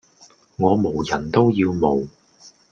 [0.57, 2.07] 我無人都要無!